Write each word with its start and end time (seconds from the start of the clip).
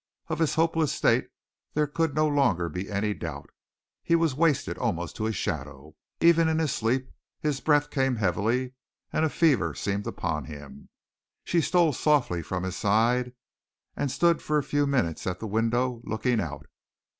Of 0.29 0.39
his 0.39 0.55
hopeless 0.55 0.91
state 0.91 1.27
there 1.75 1.85
could 1.85 2.15
no 2.15 2.27
longer 2.27 2.69
be 2.69 2.89
any 2.89 3.13
doubt. 3.13 3.51
He 4.01 4.15
was 4.15 4.33
wasted 4.33 4.75
almost 4.79 5.15
to 5.17 5.27
a 5.27 5.31
shadow. 5.31 5.95
Even 6.19 6.47
in 6.47 6.67
sleep 6.67 7.11
his 7.39 7.59
breath 7.61 7.91
came 7.91 8.15
heavily, 8.15 8.73
and 9.13 9.23
a 9.23 9.29
fever 9.29 9.75
seemed 9.75 10.07
upon 10.07 10.45
him. 10.45 10.89
She 11.43 11.61
stole 11.61 11.93
softly 11.93 12.41
from 12.41 12.63
his 12.63 12.75
side, 12.77 13.33
and 13.95 14.09
stood 14.09 14.41
for 14.41 14.57
a 14.57 14.63
few 14.63 14.87
minutes 14.87 15.27
at 15.27 15.39
the 15.39 15.45
window, 15.45 16.01
looking 16.03 16.41
out. 16.41 16.65